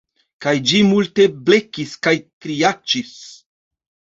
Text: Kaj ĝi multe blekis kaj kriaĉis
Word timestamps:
Kaj 0.45 0.53
ĝi 0.69 0.79
multe 0.91 1.27
blekis 1.49 1.93
kaj 2.07 2.15
kriaĉis 2.25 3.13